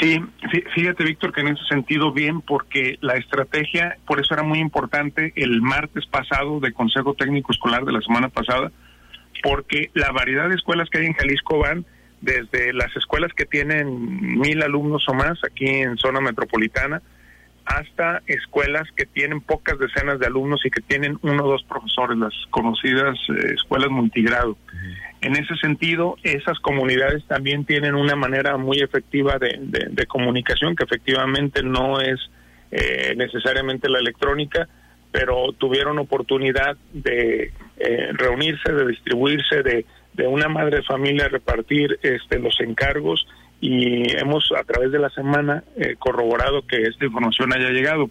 [0.00, 0.20] Sí,
[0.74, 5.32] fíjate Víctor que en ese sentido bien, porque la estrategia, por eso era muy importante
[5.36, 8.72] el martes pasado de Consejo Técnico Escolar de la semana pasada,
[9.42, 11.84] porque la variedad de escuelas que hay en Jalisco van
[12.20, 17.02] desde las escuelas que tienen mil alumnos o más aquí en zona metropolitana
[17.66, 22.16] hasta escuelas que tienen pocas decenas de alumnos y que tienen uno o dos profesores,
[22.16, 24.56] las conocidas eh, escuelas multigrado.
[25.20, 31.64] En ese sentido, esas comunidades también tienen una manera muy efectiva de, comunicación, que efectivamente
[31.64, 32.20] no es
[32.70, 34.68] eh, necesariamente la electrónica,
[35.10, 39.84] pero tuvieron oportunidad de eh, reunirse, de distribuirse, de,
[40.14, 43.26] de una madre familia repartir este, los encargos
[43.60, 48.10] y hemos a través de la semana eh, corroborado que esta información haya llegado.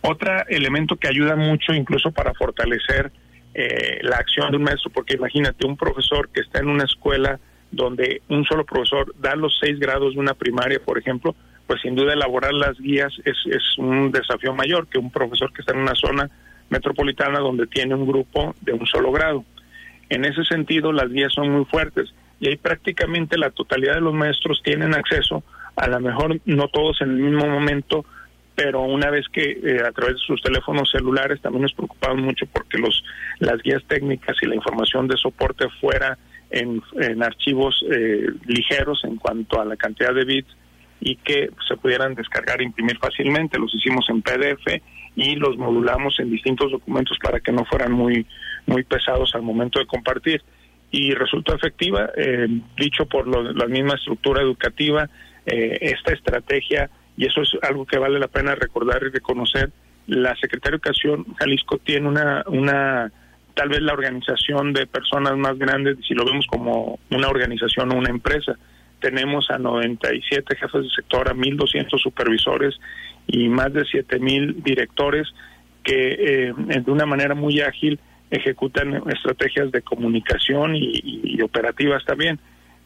[0.00, 3.10] Otro elemento que ayuda mucho incluso para fortalecer
[3.54, 7.40] eh, la acción de un maestro, porque imagínate un profesor que está en una escuela
[7.70, 11.34] donde un solo profesor da los seis grados de una primaria, por ejemplo,
[11.66, 15.60] pues sin duda elaborar las guías es, es un desafío mayor que un profesor que
[15.60, 16.30] está en una zona
[16.70, 19.44] metropolitana donde tiene un grupo de un solo grado.
[20.08, 24.14] En ese sentido, las guías son muy fuertes y ahí prácticamente la totalidad de los
[24.14, 25.42] maestros tienen acceso,
[25.76, 28.04] a lo mejor no todos en el mismo momento,
[28.54, 32.46] pero una vez que eh, a través de sus teléfonos celulares también nos preocupamos mucho
[32.46, 33.04] porque los
[33.38, 36.18] las guías técnicas y la información de soporte fuera
[36.50, 40.56] en, en archivos eh, ligeros en cuanto a la cantidad de bits
[41.00, 43.58] y que se pudieran descargar e imprimir fácilmente.
[43.58, 44.82] Los hicimos en PDF
[45.18, 48.24] y los modulamos en distintos documentos para que no fueran muy,
[48.66, 50.42] muy pesados al momento de compartir.
[50.90, 55.10] Y resultó efectiva, eh, dicho por la misma estructura educativa,
[55.44, 59.70] eh, esta estrategia, y eso es algo que vale la pena recordar y reconocer,
[60.06, 63.12] la Secretaría de Educación Jalisco tiene una, una
[63.54, 67.98] tal vez la organización de personas más grandes, si lo vemos como una organización o
[67.98, 68.56] una empresa,
[69.00, 72.74] tenemos a 97 jefes de sector, a 1.200 supervisores
[73.26, 75.28] y más de 7.000 directores
[75.84, 77.98] que eh, de una manera muy ágil
[78.30, 82.38] ejecutan estrategias de comunicación y, operativas también.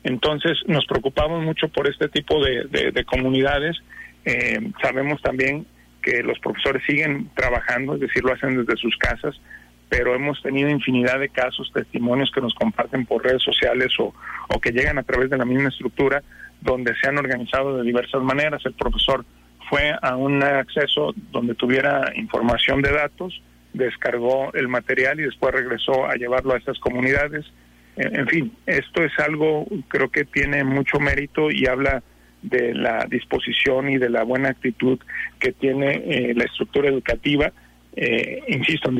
[0.04, 3.76] Entonces nos preocupamos mucho por este tipo de, comunidades.
[4.24, 5.66] Eh, sabemos también
[6.02, 9.40] que los profesores siguen trabajando, es decir, lo hacen desde sus casas,
[9.92, 14.14] pero hemos tenido infinidad de casos, testimonios que nos comparten por redes sociales o,
[14.48, 16.22] o que llegan a través de la misma estructura,
[16.62, 18.62] donde se han organizado de diversas maneras.
[18.64, 19.22] El profesor
[19.68, 23.42] fue a un acceso donde tuviera información de datos,
[23.74, 27.44] descargó el material y después regresó a llevarlo a estas comunidades.
[27.96, 32.02] En, fin, esto es algo creo que tiene mucho mérito y habla
[32.40, 34.98] de la disposición y de la buena actitud
[35.38, 37.52] que tiene eh, la estructura educativa,
[37.96, 38.90] eh, insisto,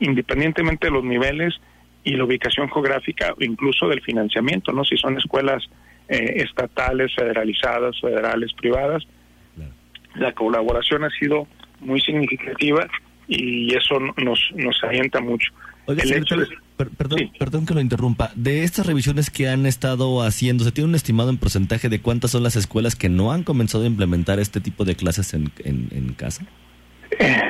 [0.00, 1.54] independientemente de los niveles
[2.04, 4.84] y la ubicación geográfica, incluso del financiamiento, ¿no?
[4.84, 5.62] Si son escuelas
[6.08, 9.04] eh, estatales, federalizadas, federales, privadas,
[10.14, 11.46] la colaboración ha sido
[11.80, 12.86] muy significativa
[13.28, 15.52] y eso nos, nos alienta mucho.
[15.86, 16.36] el hecho
[16.76, 18.30] perdón, perdón que lo interrumpa.
[18.34, 22.32] De estas revisiones que han estado haciendo, ¿se tiene un estimado en porcentaje de cuántas
[22.32, 26.14] son las escuelas que no han comenzado a implementar este tipo de clases en, en,
[26.14, 26.44] casa?
[27.18, 27.40] Eh,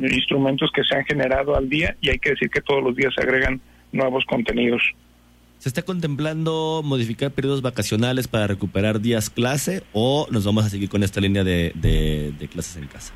[0.01, 3.13] instrumentos que se han generado al día y hay que decir que todos los días
[3.13, 4.81] se agregan nuevos contenidos.
[5.59, 10.87] ¿Se está contemplando modificar periodos vacacionales para recuperar días clase o nos vamos a seguir
[10.87, 13.13] con esta línea de, de, clases en casa?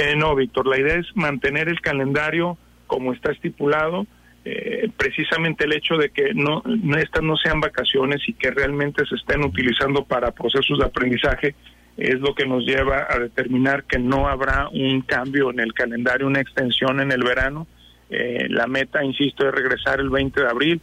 [0.00, 4.06] Eh, no, Víctor, la idea es mantener el calendario como está estipulado.
[4.44, 9.06] Eh, precisamente el hecho de que no, no, estas no sean vacaciones y que realmente
[9.06, 11.54] se estén utilizando para procesos de aprendizaje
[11.96, 16.26] es lo que nos lleva a determinar que no habrá un cambio en el calendario,
[16.26, 17.66] una extensión en el verano
[18.12, 20.82] eh, la meta, insisto, es regresar el 20 de abril.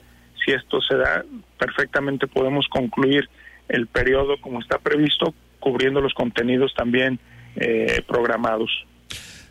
[0.49, 1.23] Si esto se da,
[1.59, 3.29] perfectamente podemos concluir
[3.67, 7.19] el periodo como está previsto, cubriendo los contenidos también
[7.55, 8.71] eh, programados.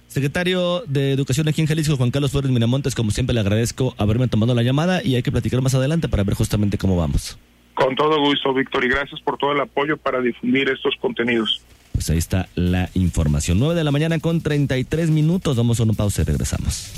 [0.08, 4.26] Secretario de Educación aquí en Jalisco, Juan Carlos Flores Miramontes, como siempre le agradezco haberme
[4.26, 7.38] tomado la llamada y hay que platicar más adelante para ver justamente cómo vamos.
[7.74, 11.62] Con todo gusto, Víctor, y gracias por todo el apoyo para difundir estos contenidos.
[11.92, 13.60] Pues ahí está la información.
[13.60, 15.56] 9 de la mañana con 33 minutos.
[15.56, 16.92] Vamos a una pausa y regresamos.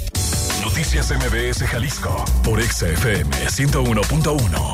[0.62, 4.72] Noticias MBS Jalisco por XFM 101.1.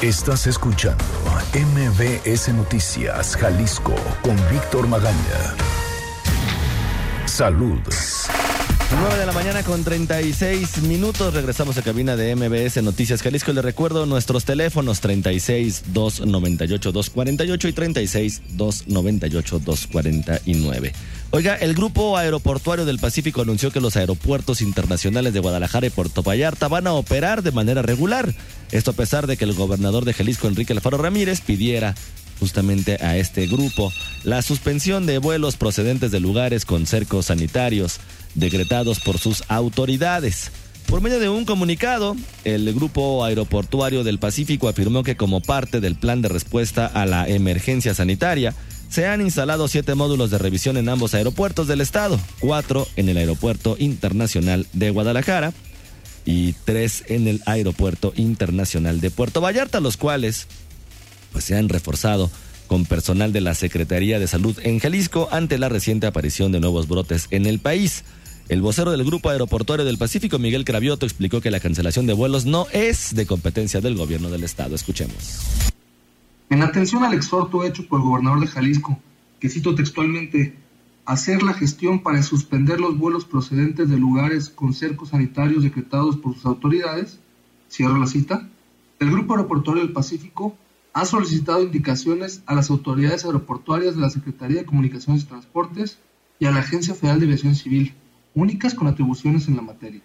[0.00, 1.04] Estás escuchando
[1.52, 5.54] MBS Noticias Jalisco con Víctor Magaña.
[7.26, 7.80] Salud.
[8.90, 11.32] 9 de la mañana con 36 minutos.
[11.32, 13.52] Regresamos a cabina de MBS Noticias Jalisco.
[13.52, 20.92] Le recuerdo nuestros teléfonos 36 298 248 y 36 298 249.
[21.30, 26.22] Oiga, el Grupo Aeroportuario del Pacífico anunció que los aeropuertos internacionales de Guadalajara y Puerto
[26.22, 28.34] Vallarta van a operar de manera regular.
[28.70, 31.94] Esto a pesar de que el gobernador de Jalisco, Enrique Alfaro Ramírez, pidiera
[32.38, 33.92] justamente a este grupo
[34.22, 38.00] la suspensión de vuelos procedentes de lugares con cercos sanitarios
[38.34, 40.50] decretados por sus autoridades.
[40.86, 45.96] Por medio de un comunicado, el Grupo Aeroportuario del Pacífico afirmó que como parte del
[45.96, 48.54] plan de respuesta a la emergencia sanitaria,
[48.88, 53.16] se han instalado siete módulos de revisión en ambos aeropuertos del estado, cuatro en el
[53.16, 55.52] Aeropuerto Internacional de Guadalajara
[56.24, 60.46] y tres en el Aeropuerto Internacional de Puerto Vallarta, los cuales
[61.32, 62.30] pues, se han reforzado
[62.66, 66.86] con personal de la Secretaría de Salud en Jalisco ante la reciente aparición de nuevos
[66.86, 68.04] brotes en el país.
[68.46, 72.44] El vocero del Grupo Aeroportuario del Pacífico, Miguel Cravioto, explicó que la cancelación de vuelos
[72.44, 74.74] no es de competencia del gobierno del estado.
[74.74, 75.72] Escuchemos.
[76.50, 78.98] En atención al exhorto hecho por el gobernador de Jalisco,
[79.40, 80.54] que cito textualmente,
[81.06, 86.34] hacer la gestión para suspender los vuelos procedentes de lugares con cercos sanitarios decretados por
[86.34, 87.18] sus autoridades,
[87.70, 88.46] cierro la cita,
[89.00, 90.54] el Grupo Aeroportuario del Pacífico
[90.92, 95.98] ha solicitado indicaciones a las autoridades aeroportuarias de la Secretaría de Comunicaciones y Transportes
[96.38, 97.94] y a la Agencia Federal de Aviación Civil
[98.34, 100.00] únicas con atribuciones en la materia.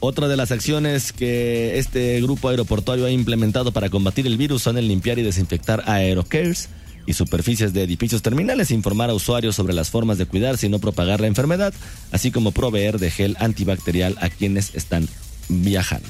[0.00, 4.76] Otra de las acciones que este grupo aeroportuario ha implementado para combatir el virus son
[4.76, 6.68] el limpiar y desinfectar aerocares,
[7.06, 10.78] y superficies de edificios terminales, informar a usuarios sobre las formas de cuidarse y no
[10.78, 11.74] propagar la enfermedad,
[12.10, 15.08] así como proveer de gel antibacterial a quienes están
[15.48, 16.08] viajando.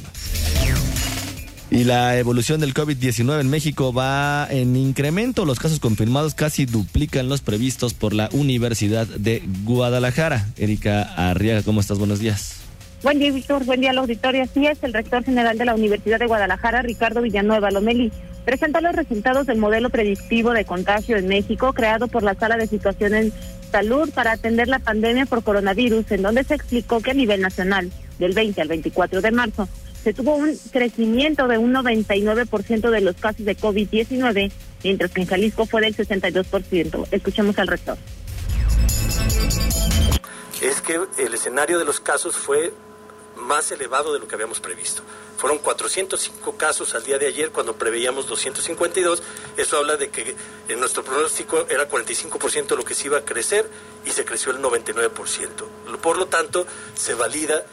[1.73, 5.47] Y la evolución del COVID-19 en México va en incremento.
[5.47, 10.47] Los casos confirmados casi duplican los previstos por la Universidad de Guadalajara.
[10.59, 11.99] Erika Arriaga, ¿cómo estás?
[11.99, 12.61] Buenos días.
[13.03, 13.65] Buen día, Víctor.
[13.65, 14.43] Buen día la auditoría.
[14.43, 18.13] Así es, el rector general de la Universidad de Guadalajara, Ricardo Villanueva Lomeli,
[18.45, 22.67] presentó los resultados del modelo predictivo de contagio en México creado por la Sala de
[22.67, 23.33] Situaciones
[23.71, 27.91] Salud para atender la pandemia por coronavirus, en donde se explicó que a nivel nacional,
[28.19, 29.67] del 20 al 24 de marzo,
[30.03, 34.51] se tuvo un crecimiento de un 99% de los casos de COVID-19,
[34.83, 37.07] mientras que en Jalisco fue del 62%.
[37.11, 37.97] Escuchemos al rector.
[40.61, 42.73] Es que el escenario de los casos fue
[43.37, 45.03] más elevado de lo que habíamos previsto.
[45.37, 49.23] Fueron 405 casos al día de ayer cuando preveíamos 252.
[49.57, 50.37] Eso habla de que
[50.69, 53.69] en nuestro pronóstico era 45% de lo que se iba a crecer
[54.05, 55.11] y se creció el 99%.
[56.01, 57.65] Por lo tanto, se valida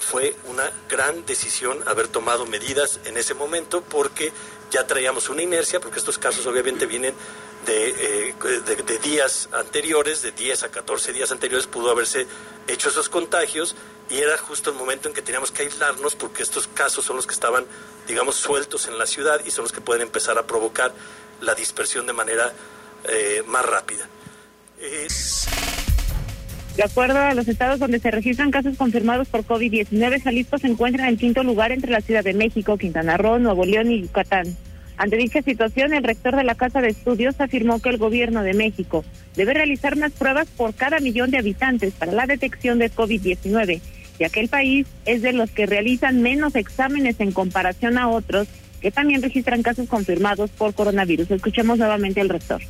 [0.00, 4.32] fue una gran decisión haber tomado medidas en ese momento porque
[4.70, 7.14] ya traíamos una inercia, porque estos casos obviamente vienen
[7.66, 12.26] de, eh, días anteriores, de 10 a 14 días anteriores, pudo haberse
[12.68, 13.74] hecho esos contagios
[14.08, 17.26] y era justo el momento en que teníamos que aislarnos porque estos casos son los
[17.26, 17.66] que estaban,
[18.06, 20.92] digamos, sueltos en la ciudad y son los que pueden empezar a provocar
[21.40, 22.52] la dispersión de manera
[23.04, 24.08] eh, más rápida.
[26.76, 31.08] De acuerdo a los estados donde se registran casos confirmados por COVID-19, Jalisco se encuentra
[31.08, 34.54] en quinto lugar entre la Ciudad de México, Quintana Roo, Nuevo León y Yucatán.
[34.98, 38.52] Ante dicha situación, el rector de la Casa de Estudios afirmó que el gobierno de
[38.52, 39.06] México
[39.36, 43.80] debe realizar más pruebas por cada millón de habitantes para la detección de COVID-19,
[44.18, 48.48] ya que el país es de los que realizan menos exámenes en comparación a otros
[48.80, 51.30] que también registran casos confirmados por coronavirus.
[51.30, 52.60] Escuchemos nuevamente al rector.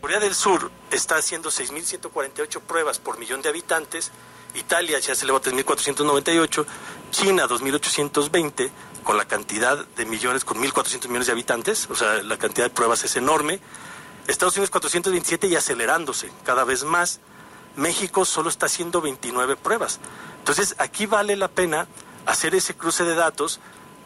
[0.00, 4.10] Corea del Sur está haciendo 6.148 pruebas por millón de habitantes,
[4.54, 6.66] Italia ya se elevó a 3.498,
[7.10, 8.70] China 2.820,
[9.04, 12.70] con la cantidad de millones, con 1.400 millones de habitantes, o sea, la cantidad de
[12.70, 13.60] pruebas es enorme,
[14.26, 17.20] Estados Unidos 427 y acelerándose cada vez más,
[17.76, 20.00] México solo está haciendo 29 pruebas.
[20.38, 21.86] Entonces, aquí vale la pena
[22.26, 23.60] hacer ese cruce de datos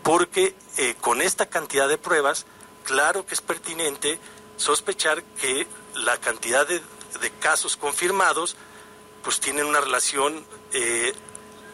[0.04, 2.46] porque eh, con esta cantidad de pruebas,
[2.84, 4.20] claro que es pertinente
[4.56, 6.80] sospechar que la cantidad de,
[7.40, 8.56] casos confirmados
[9.22, 11.14] pues tienen una relación eh,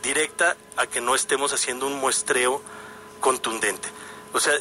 [0.02, 2.62] directa a que no estemos haciendo un muestreo
[3.20, 3.88] contundente.
[4.32, 4.54] O sea...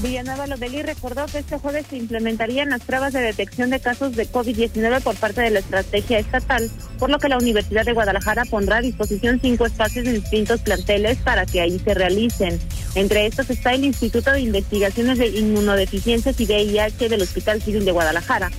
[0.00, 4.28] Villanueva Lodeli recordó que este jueves se implementarían las pruebas de detección de casos de
[4.28, 6.70] COVID-19 por parte de la estrategia estatal,
[7.00, 11.18] por lo que la Universidad de Guadalajara pondrá a disposición cinco espacios en distintos planteles
[11.18, 12.60] para que ahí se realicen.
[12.94, 17.90] Entre estos está el Instituto de Investigaciones de Inmunodeficiencias y VIH del Hospital Civil de
[17.90, 18.52] Guadalajara,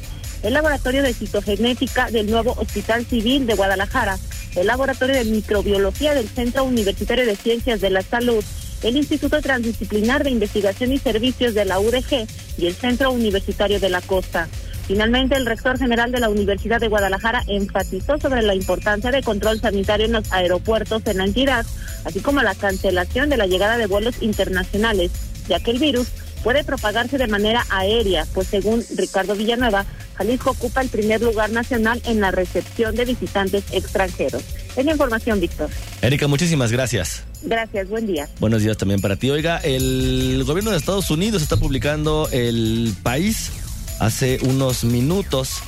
[0.44, 4.18] el Laboratorio de Citogenética del nuevo Hospital Civil de Guadalajara,
[4.58, 8.44] el Laboratorio de Microbiología del Centro Universitario de Ciencias de la Salud,
[8.84, 12.28] el Instituto Transdisciplinar de Investigación y Servicios de la UDG
[12.58, 14.48] y el Centro Universitario de la Costa.
[14.88, 19.60] Finalmente, el rector general de la Universidad de Guadalajara enfatizó sobre la importancia de control
[19.60, 21.66] sanitario en los aeropuertos en la entidad,
[22.06, 25.12] así como la cancelación de la llegada de vuelos internacionales,
[25.48, 26.08] ya que el virus
[26.44, 29.86] puede propagarse de manera aérea, pues según Ricardo Villanueva,
[30.16, 34.44] Jalisco ocupa el primer lugar nacional en la recepción de visitantes extranjeros.
[34.76, 35.70] Es la información, Víctor.
[36.02, 37.24] Erika, muchísimas gracias.
[37.42, 38.28] Gracias, buen día.
[38.40, 39.30] Buenos días también para ti.
[39.30, 43.52] Oiga, el gobierno de Estados Unidos está publicando el país
[44.00, 45.62] hace unos minutos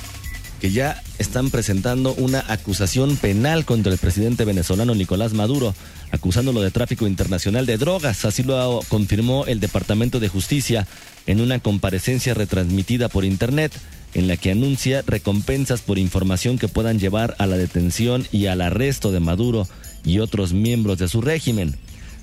[0.62, 5.74] que ya están presentando una acusación penal contra el presidente venezolano Nicolás Maduro,
[6.12, 8.26] acusándolo de tráfico internacional de drogas.
[8.26, 10.88] Así lo confirmó el Departamento de Justicia
[11.26, 13.74] en una comparecencia retransmitida por Internet
[14.14, 18.62] en la que anuncia recompensas por información que puedan llevar a la detención y al
[18.62, 19.68] arresto de Maduro
[20.04, 21.76] y otros miembros de su régimen.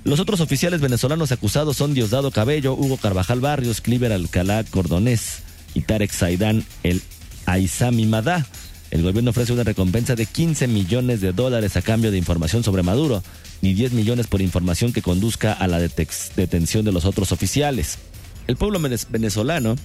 [0.03, 5.39] Los otros oficiales venezolanos acusados son Diosdado Cabello, Hugo Carvajal Barrios, Cliver Alcalá Cordonés
[5.73, 7.01] y Tarek Saidán el
[7.45, 8.45] Aizami Madá.
[8.91, 12.81] El gobierno ofrece una recompensa de 15 millones de dólares a cambio de información sobre
[12.81, 13.23] Maduro
[13.61, 17.97] y 10 millones por información que conduzca a la detención de los otros oficiales.
[18.47, 18.79] El pueblo
[19.09, 19.75] venezolano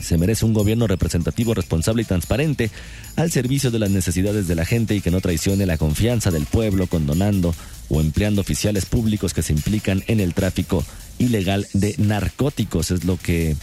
[0.00, 2.70] se merece un gobierno representativo, responsable y transparente
[3.16, 6.46] al servicio de las necesidades de la gente y que no traicione la confianza del
[6.46, 7.54] pueblo condonando
[7.88, 10.84] o empleando oficiales públicos que se implican en el tráfico
[11.18, 13.56] ilegal de narcóticos, es lo que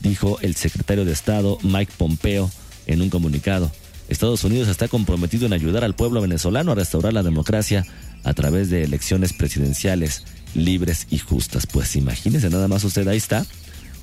[0.00, 2.50] dijo el secretario de Estado Mike Pompeo
[2.86, 3.70] en un comunicado.
[4.08, 7.86] Estados Unidos está comprometido en ayudar al pueblo venezolano a restaurar la democracia
[8.24, 11.66] a través de elecciones presidenciales libres y justas.
[11.66, 13.44] Pues imagínese nada más usted, ahí está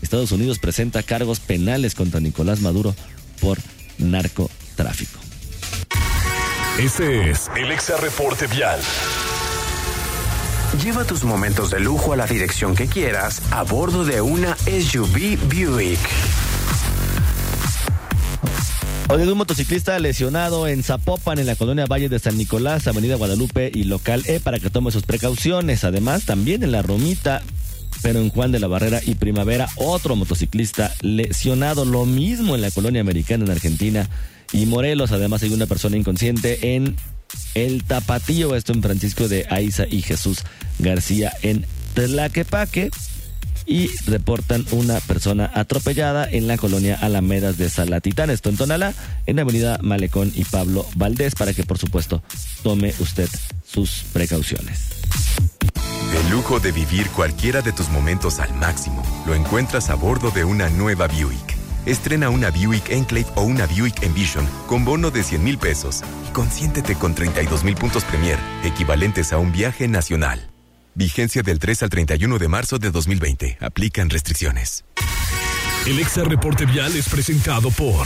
[0.01, 2.95] Estados Unidos presenta cargos penales contra Nicolás Maduro
[3.41, 3.57] por
[3.97, 5.19] narcotráfico.
[6.79, 8.79] Este es el Exa Reporte Vial.
[10.81, 15.37] Lleva tus momentos de lujo a la dirección que quieras a bordo de una SUV
[15.49, 15.99] Buick.
[19.11, 23.71] Hoy un motociclista lesionado en Zapopan, en la colonia Valle de San Nicolás, Avenida Guadalupe
[23.73, 25.83] y local E, para que tome sus precauciones.
[25.83, 27.41] Además, también en la Romita,
[28.03, 31.85] pero en Juan de la Barrera y Primavera, otro motociclista lesionado.
[31.85, 34.07] Lo mismo en la colonia americana en Argentina
[34.53, 35.11] y Morelos.
[35.11, 36.95] Además, hay una persona inconsciente en
[37.55, 40.43] el Tapatío, esto en Francisco de Aiza y Jesús
[40.77, 42.91] García en Tlaquepaque
[43.69, 48.95] y reportan una persona atropellada en la colonia Alamedas de Salatitán, esto en Tonalá,
[49.27, 52.23] en la avenida Malecón y Pablo Valdés, para que por supuesto
[52.63, 53.29] tome usted
[53.63, 54.89] sus precauciones.
[56.15, 60.43] El lujo de vivir cualquiera de tus momentos al máximo lo encuentras a bordo de
[60.43, 61.55] una nueva Buick.
[61.85, 66.33] Estrena una Buick Enclave o una Buick Envision con bono de 100 mil pesos y
[66.33, 70.48] consiéntete con 32 mil puntos Premier, equivalentes a un viaje nacional.
[70.99, 73.59] Vigencia del 3 al 31 de marzo de 2020.
[73.61, 74.83] Aplican restricciones.
[75.87, 78.05] El Exa Reporte Vial es presentado por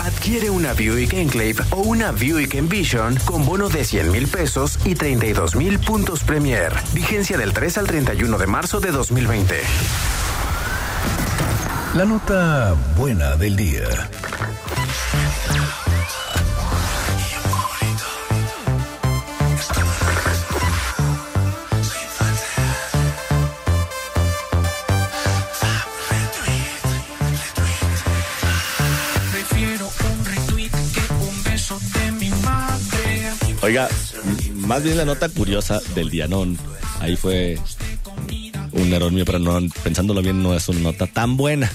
[0.00, 4.94] Adquiere una Buick Enclave o una Buick Envision con bono de 100 mil pesos y
[4.94, 6.74] 32 mil puntos Premier.
[6.92, 9.54] Vigencia del 3 al 31 de marzo de 2020.
[11.94, 14.10] la nota buena del día.
[33.66, 33.88] Oiga,
[34.54, 36.46] más bien la nota curiosa del día, no,
[37.00, 37.58] ahí fue
[38.70, 41.68] un error mío, pero no, pensándolo bien, no es una nota tan buena,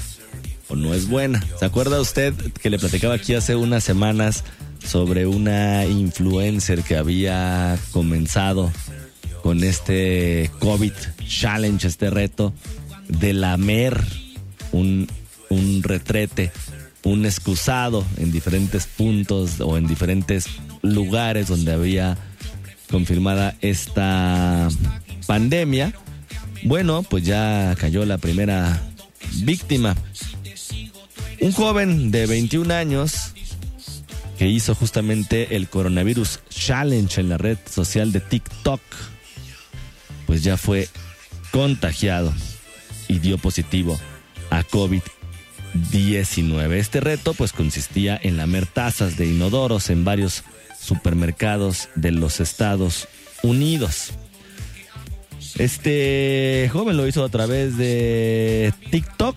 [0.70, 1.46] o no es buena.
[1.60, 4.46] ¿Se acuerda usted que le platicaba aquí hace unas semanas
[4.82, 8.72] sobre una influencer que había comenzado
[9.44, 10.94] con este COVID
[11.28, 12.54] Challenge, este reto
[13.10, 14.02] de lamer
[14.72, 15.10] un,
[15.50, 16.54] un retrete,
[17.04, 20.48] un excusado en diferentes puntos o en diferentes
[20.82, 22.18] lugares donde había
[22.90, 24.70] confirmada esta
[25.28, 25.94] pandemia.
[26.64, 28.82] Bueno, pues ya cayó la primera
[29.44, 29.96] víctima.
[31.40, 33.34] Un joven de 21 años
[34.38, 38.82] que hizo justamente el coronavirus challenge en la red social de TikTok,
[40.26, 40.90] pues ya fue
[41.52, 42.34] contagiado
[43.08, 44.00] y dio positivo
[44.50, 46.72] a COVID-19.
[46.74, 50.44] Este reto pues consistía en lamer tazas de inodoros en varios
[50.82, 53.08] supermercados de los Estados
[53.44, 54.14] Unidos.
[55.58, 59.36] Este joven lo hizo a través de TikTok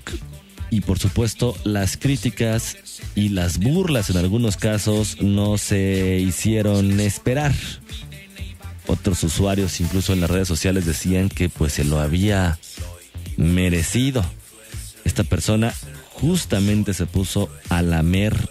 [0.70, 2.76] y por supuesto las críticas
[3.14, 7.52] y las burlas en algunos casos no se hicieron esperar.
[8.86, 12.58] Otros usuarios incluso en las redes sociales decían que pues se lo había
[13.36, 14.24] merecido.
[15.04, 15.74] Esta persona
[16.12, 18.48] justamente se puso a lamer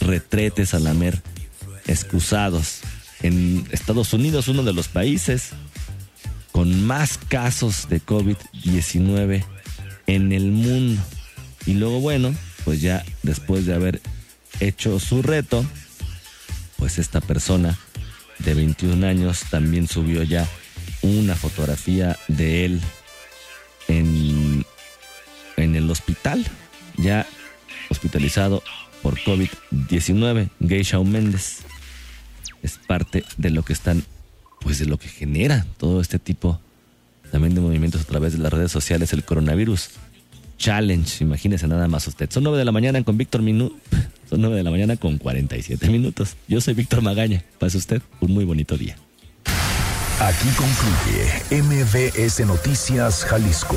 [0.00, 1.22] retretes, a lamer
[1.86, 2.80] excusados.
[3.22, 5.50] En Estados Unidos, uno de los países
[6.52, 9.44] con más casos de COVID-19
[10.06, 11.02] en el mundo.
[11.66, 14.00] Y luego, bueno, pues ya después de haber
[14.60, 15.64] hecho su reto,
[16.76, 17.78] pues esta persona
[18.38, 20.46] de 21 años también subió ya
[21.02, 22.80] una fotografía de él
[23.88, 24.64] en,
[25.56, 26.44] en el hospital,
[26.96, 27.26] ya
[27.90, 28.62] hospitalizado
[29.02, 30.50] por COVID-19.
[30.60, 31.64] Gay Shawn Méndez
[32.64, 34.02] es parte de lo que están,
[34.60, 36.58] pues de lo que genera todo este tipo
[37.30, 39.90] también de movimientos a través de las redes sociales, el coronavirus
[40.56, 42.30] challenge, imagínese nada más usted.
[42.30, 43.72] Son 9 de la mañana con Víctor Minú,
[44.30, 46.36] son 9 de la mañana con 47 minutos.
[46.48, 48.96] Yo soy Víctor Magaña, pase usted un muy bonito día.
[50.20, 53.76] Aquí concluye MBS Noticias Jalisco.